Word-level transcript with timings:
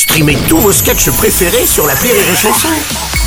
Streamez 0.00 0.38
tous 0.48 0.56
vos 0.56 0.72
sketchs 0.72 1.10
préférés 1.10 1.66
sur 1.66 1.86
la 1.86 1.92
Rire 1.92 2.14
et 2.14 2.34
Chanson. 2.34 2.68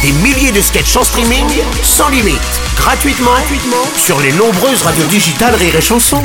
Des 0.01 0.11
milliers 0.11 0.51
de 0.51 0.59
sketchs 0.59 0.95
en 0.95 1.03
streaming, 1.03 1.45
sans 1.83 2.09
limite, 2.09 2.41
gratuitement, 2.75 3.29
gratuitement 3.29 3.85
sur 3.95 4.19
les 4.19 4.31
nombreuses 4.31 4.81
radios 4.81 5.05
digitales 5.05 5.53
Rire 5.53 5.75
et 5.75 5.81
Chanson. 5.81 6.23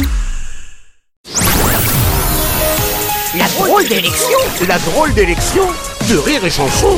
La 3.37 3.47
drôle 3.59 3.87
d'élection, 3.89 4.39
la 4.67 4.79
drôle 4.79 5.13
d'élection 5.13 5.65
de 6.09 6.17
Rire 6.17 6.43
et 6.43 6.51
Chanson. 6.51 6.97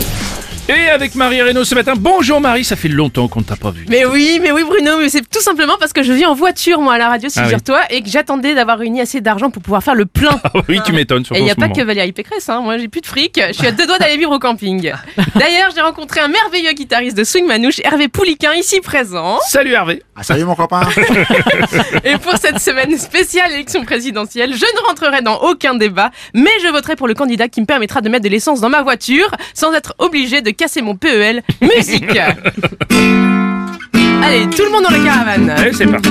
Et 0.68 0.88
avec 0.88 1.16
Marie 1.16 1.42
Reynaud 1.42 1.64
ce 1.64 1.74
matin. 1.74 1.94
Bonjour 1.98 2.40
Marie, 2.40 2.62
ça 2.64 2.76
fait 2.76 2.86
longtemps 2.88 3.26
qu'on 3.26 3.40
ne 3.40 3.44
t'a 3.44 3.56
pas 3.56 3.72
vu. 3.72 3.86
Mais 3.88 4.04
oui, 4.04 4.38
mais 4.40 4.52
oui 4.52 4.62
Bruno, 4.62 4.98
mais 4.98 5.08
c'est 5.08 5.28
tout 5.28 5.40
simplement 5.40 5.74
parce 5.80 5.92
que 5.92 6.04
je 6.04 6.12
vis 6.12 6.26
en 6.26 6.34
voiture 6.34 6.80
moi 6.80 6.94
à 6.94 6.98
la 6.98 7.08
radio, 7.08 7.28
Ah 7.34 7.40
oui. 7.40 7.44
figure-toi, 7.46 7.80
et 7.90 8.02
que 8.02 8.08
j'attendais 8.08 8.54
d'avoir 8.54 8.78
réuni 8.78 9.00
assez 9.00 9.20
d'argent 9.20 9.50
pour 9.50 9.62
pouvoir 9.62 9.82
faire 9.82 9.96
le 9.96 10.06
plein. 10.06 10.30
Ah 10.52 10.60
oui, 10.68 10.80
tu 10.84 10.92
m'étonnes, 10.92 11.24
surtout 11.24 11.38
Et 11.38 11.42
il 11.42 11.44
n'y 11.44 11.50
a 11.50 11.54
pas 11.56 11.62
moment. 11.62 11.74
que 11.74 11.82
Valérie 11.82 12.12
Pécresse, 12.12 12.48
hein. 12.48 12.60
moi 12.60 12.78
j'ai 12.78 12.86
plus 12.88 13.00
de 13.00 13.06
fric, 13.06 13.40
je 13.48 13.52
suis 13.52 13.66
à 13.66 13.72
deux 13.72 13.86
doigts 13.86 13.98
d'aller 13.98 14.16
vivre 14.16 14.30
au 14.32 14.38
camping. 14.38 14.92
D'ailleurs, 15.34 15.70
j'ai 15.74 15.80
rencontré 15.80 16.20
un 16.20 16.28
merveilleux 16.28 16.72
guitariste 16.72 17.16
de 17.16 17.24
swing 17.24 17.46
manouche, 17.46 17.80
Hervé 17.84 18.06
Pouliquin, 18.08 18.52
ici 18.54 18.80
présent. 18.80 19.38
Salut 19.48 19.72
Hervé. 19.72 20.02
Ah, 20.14 20.22
salut 20.22 20.44
mon 20.44 20.54
copain 20.54 20.82
Et 22.04 22.16
pour 22.18 22.36
cette 22.36 22.58
semaine 22.60 22.96
spéciale 22.98 23.52
élection 23.52 23.84
présidentielle, 23.84 24.52
je 24.54 24.64
ne 24.64 24.86
rentrerai 24.86 25.22
dans 25.22 25.38
aucun 25.42 25.74
débat, 25.74 26.10
mais 26.34 26.50
je 26.62 26.68
voterai 26.68 26.94
pour 26.96 27.08
le 27.08 27.14
candidat 27.14 27.48
qui 27.48 27.60
me 27.60 27.66
permettra 27.66 28.00
de 28.02 28.08
mettre 28.08 28.24
de 28.24 28.28
l'essence 28.28 28.60
dans 28.60 28.68
ma 28.70 28.82
voiture 28.82 29.30
sans 29.54 29.72
être 29.72 29.94
obligé 29.98 30.42
de 30.42 30.49
casser 30.52 30.82
mon 30.82 30.96
PEL. 30.96 31.42
Musique 31.60 32.04
Allez, 34.22 34.46
tout 34.50 34.62
le 34.64 34.70
monde 34.70 34.84
dans 34.84 34.90
la 34.90 35.04
caravane 35.04 35.50
Allez, 35.50 35.72
c'est 35.72 35.86
parti. 35.86 36.10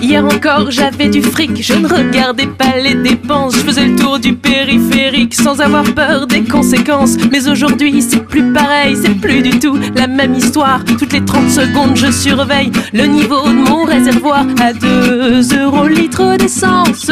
Hier 0.00 0.22
encore 0.22 0.70
j'avais 0.70 1.08
du 1.08 1.22
fric, 1.22 1.62
je 1.62 1.72
ne 1.72 1.88
regardais 1.88 2.46
pas 2.46 2.76
les 2.82 2.94
dépenses, 2.94 3.56
je 3.56 3.60
faisais 3.60 3.86
le 3.86 3.96
tour 3.96 4.18
du 4.18 4.34
périphérique 4.34 5.34
sans 5.34 5.60
avoir 5.62 5.84
peur 5.84 6.26
des 6.26 6.42
conséquences. 6.42 7.16
Mais 7.30 7.48
aujourd'hui 7.48 8.02
c'est 8.02 8.22
plus 8.22 8.52
pareil, 8.52 8.96
c'est 9.00 9.14
plus 9.14 9.40
du 9.40 9.58
tout 9.58 9.78
la 9.94 10.06
même 10.06 10.34
histoire. 10.34 10.84
Toutes 10.84 11.12
les 11.12 11.24
30 11.24 11.48
secondes 11.48 11.96
je 11.96 12.10
surveille 12.10 12.70
le 12.92 13.06
niveau 13.06 13.48
de 13.48 13.68
mon 13.68 13.84
réservoir 13.84 14.44
à 14.60 14.74
2 14.74 15.40
euros 15.62 15.84
le 15.84 15.94
litre 15.94 16.36
d'essence. 16.36 17.10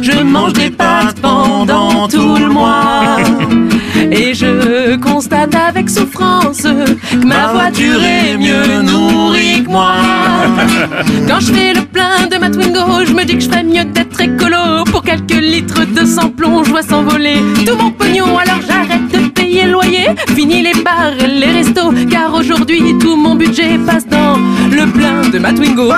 Je 0.00 0.22
mange 0.22 0.54
des 0.54 0.70
pâtes 0.70 1.20
pendant 1.20 2.08
tout 2.08 2.36
le 2.36 2.48
mois. 2.48 3.18
Et 4.10 4.32
je 4.32 4.96
constate 4.96 5.54
avec 5.54 5.90
souffrance 5.90 6.09
que 6.52 7.26
ma 7.26 7.52
voiture 7.52 8.02
est 8.02 8.36
mieux 8.36 8.82
nourrie 8.82 9.62
que 9.64 9.70
moi. 9.70 9.94
Quand 11.28 11.40
je 11.40 11.52
fais 11.52 11.74
le 11.74 11.82
plein 11.82 12.26
de 12.30 12.36
ma 12.38 12.50
Twingo, 12.50 13.04
je 13.06 13.12
me 13.12 13.24
dis 13.24 13.34
que 13.34 13.40
je 13.40 13.48
ferais 13.48 13.62
mieux 13.62 13.84
d'être 13.84 14.20
écolo. 14.20 14.84
Pour 14.90 15.02
quelques 15.02 15.40
litres 15.40 15.84
de 15.84 16.04
sans-plomb, 16.04 16.64
je 16.64 16.70
vois 16.70 16.82
s'envoler 16.82 17.36
tout 17.66 17.76
mon 17.76 17.90
pognon. 17.90 18.36
Alors 18.38 18.60
j'arrête 18.66 19.08
de 19.12 19.28
payer 19.28 19.64
le 19.64 19.72
loyer, 19.72 20.08
fini 20.34 20.62
les 20.62 20.74
bars 20.82 21.12
et 21.18 21.26
les 21.26 21.52
restos. 21.52 21.92
Car 22.10 22.34
aujourd'hui, 22.34 22.98
tout 22.98 23.16
mon 23.16 23.36
budget 23.36 23.78
passe 23.86 24.06
dans 24.06 24.36
le 24.36 24.86
plein 24.90 25.28
de 25.28 25.38
ma 25.38 25.52
Twingo. 25.52 25.92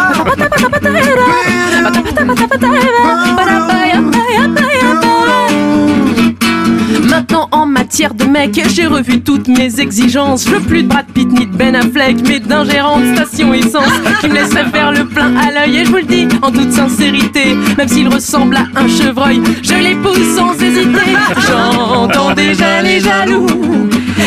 De 7.93 8.25
mec, 8.25 8.59
j'ai 8.75 8.87
revu 8.87 9.21
toutes 9.21 9.49
mes 9.49 9.79
exigences. 9.79 10.47
Je 10.47 10.51
veux 10.51 10.61
plus 10.61 10.83
de 10.83 10.89
Brad 10.89 11.05
Pitt 11.13 11.31
ni 11.31 11.47
de 11.47 11.55
Ben 11.55 11.77
Affleck, 11.77 12.17
mais 12.27 12.41
de 12.41 12.47
station 13.15 13.53
essence 13.53 13.93
qui 14.21 14.29
me 14.29 14.35
laisserait 14.35 14.65
faire 14.71 14.93
le 14.93 15.07
plein 15.07 15.37
à 15.37 15.51
l'œil. 15.51 15.77
Et 15.77 15.85
je 15.85 15.91
vous 15.91 15.99
le 15.99 16.05
dis 16.05 16.27
en 16.41 16.51
toute 16.51 16.73
sincérité, 16.73 17.55
même 17.77 17.89
s'il 17.89 18.09
ressemble 18.09 18.57
à 18.57 18.67
un 18.77 18.89
chevreuil, 18.89 19.43
je 19.63 19.75
l'épouse 19.75 20.37
sans 20.37 20.55
hésiter. 20.55 21.13
J'entends 21.47 22.33
déjà 22.35 22.81
les 22.81 23.01
jaloux 23.01 23.47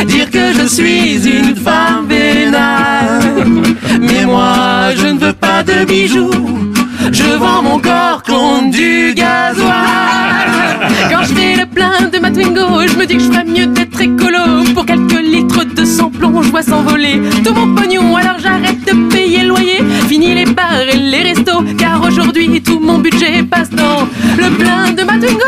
dire 0.06 0.30
que 0.30 0.52
je 0.52 0.66
suis 0.68 1.26
une 1.26 1.56
femme 1.56 2.06
vénale. 2.08 3.20
Mais 4.00 4.24
moi, 4.26 4.94
je 4.96 5.06
ne 5.08 5.18
veux 5.18 5.32
pas 5.32 5.64
de 5.64 5.84
bijoux. 5.84 6.30
Je 7.10 7.36
vends 7.36 7.62
mon 7.62 7.78
corps 7.80 8.22
contre 8.22 8.70
du 8.70 9.12
gasoil. 9.14 9.55
Plein 11.76 12.08
de 12.10 12.18
ma 12.18 12.30
Twingo, 12.30 12.86
je 12.88 12.96
me 12.96 13.04
dis 13.04 13.16
que 13.18 13.22
je 13.22 13.30
ferais 13.30 13.44
mieux 13.44 13.66
d'être 13.66 14.00
écolo. 14.00 14.64
Pour 14.74 14.86
quelques 14.86 15.20
litres 15.20 15.64
de 15.64 15.84
sans-plomb, 15.84 16.42
je 16.42 16.50
vois 16.50 16.62
s'envoler 16.62 17.20
tout 17.44 17.52
mon 17.52 17.74
pognon. 17.74 18.16
Alors 18.16 18.38
j'arrête 18.38 18.82
de 18.86 18.94
payer 19.10 19.42
le 19.42 19.48
loyer, 19.48 19.80
fini 20.08 20.34
les 20.34 20.46
bars 20.46 20.88
et 20.90 20.96
les 20.96 21.22
restos. 21.22 21.62
Car 21.78 22.02
aujourd'hui, 22.02 22.62
tout 22.62 22.80
mon 22.80 22.98
budget 22.98 23.42
passe 23.42 23.70
dans 23.70 24.08
le 24.38 24.48
plein 24.56 24.92
de 24.92 25.02
ma 25.02 25.18
Twingo. 25.18 25.44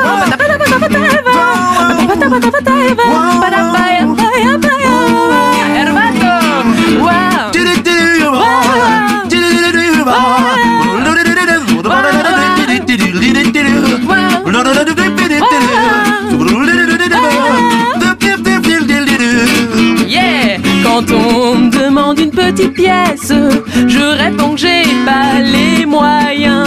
Herbato. 2.10 3.37
Quand 20.98 21.14
on 21.14 21.54
me 21.54 21.70
demande 21.70 22.18
une 22.18 22.32
petite 22.32 22.72
pièce, 22.72 23.32
je 23.86 24.18
réponds 24.20 24.54
que 24.54 24.62
j'ai 24.62 24.82
pas 25.06 25.38
les 25.40 25.86
moyens. 25.86 26.66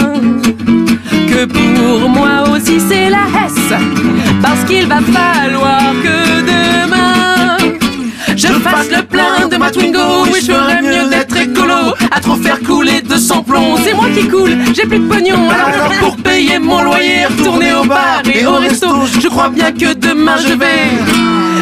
Que 1.28 1.44
pour 1.44 2.08
moi 2.08 2.44
aussi 2.50 2.80
c'est 2.80 3.10
la 3.10 3.26
hesse, 3.28 3.74
parce 4.40 4.64
qu'il 4.64 4.86
va 4.86 5.00
falloir 5.02 5.82
que 6.02 6.40
demain 6.40 7.58
je 8.34 8.46
fasse 8.46 8.90
le 8.90 9.02
plein 9.02 9.48
de 9.50 9.56
ma 9.58 9.70
Twingo. 9.70 10.24
Oui, 10.24 10.40
je 10.40 10.50
ferais 10.50 10.80
mieux 10.80 11.10
d'être 11.10 11.36
écolo, 11.36 11.92
à 12.10 12.18
trop 12.18 12.36
faire 12.36 12.60
couler 12.60 13.02
de 13.02 13.16
sans 13.16 13.42
plomb. 13.42 13.76
C'est 13.84 13.92
moi 13.92 14.06
qui 14.14 14.26
coule, 14.28 14.56
j'ai 14.72 14.86
plus 14.86 15.00
de 15.00 15.08
pognon. 15.08 15.50
Alors 15.50 15.92
pour 16.00 16.16
payer 16.16 16.58
mon 16.58 16.82
loyer, 16.82 17.26
retourner 17.26 17.74
au 17.74 17.84
bar 17.84 18.22
et 18.32 18.46
au 18.46 18.54
resto, 18.54 18.88
je 19.20 19.28
crois 19.28 19.50
bien 19.50 19.72
que 19.72 19.92
demain 19.92 20.38
je 20.38 20.54
vais, 20.54 20.88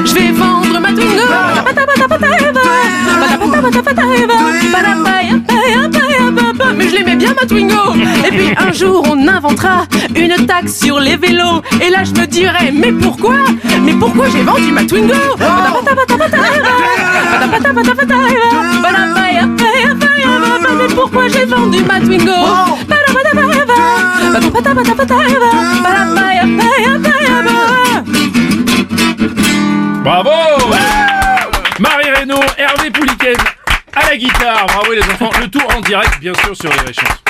je 0.04 0.14
vais 0.14 0.30
vendre 0.30 0.78
ma 0.80 0.92
Twingo. 0.92 1.39
Un 8.70 8.72
jour 8.72 9.02
on 9.10 9.26
inventera 9.26 9.84
une 10.14 10.46
taxe 10.46 10.80
sur 10.80 11.00
les 11.00 11.16
vélos 11.16 11.62
Et 11.82 11.90
là 11.90 12.04
je 12.04 12.12
me 12.12 12.26
dirais 12.26 12.70
mais 12.72 12.92
pourquoi? 12.92 13.38
Mais 13.82 13.94
pourquoi 13.94 14.28
j'ai 14.28 14.42
vendu 14.42 14.70
ma 14.70 14.84
Twingo? 14.84 15.12
Mais 20.78 20.94
pourquoi 20.94 21.28
j'ai 21.28 21.46
vendu 21.46 21.82
ma 21.82 22.00
Twingo? 22.00 22.32
Bravo 30.04 30.30
Marie 31.78 32.10
Reynaud, 32.14 32.44
Hervé 32.58 32.90
Pouliken 32.90 33.36
à 33.94 34.10
la 34.10 34.16
guitare. 34.16 34.66
Bravo 34.66 34.92
les 34.92 35.02
enfants. 35.02 35.30
Le 35.40 35.48
tour 35.48 35.66
en 35.74 35.80
direct, 35.80 36.20
bien 36.20 36.34
sûr, 36.34 36.54
sur 36.54 36.70
les 36.86 36.92
Chanson. 36.92 37.29